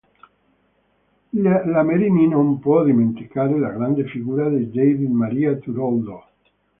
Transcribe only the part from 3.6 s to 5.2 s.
grande figura di David